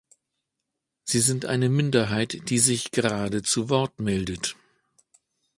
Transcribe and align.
Sie 1.03 1.19
sind 1.19 1.45
eine 1.45 1.69
Minderheit, 1.69 2.49
die 2.49 2.57
sich 2.57 2.89
gerade 2.89 3.43
zu 3.43 3.69
Wort 3.69 3.99
meldet. 3.99 4.55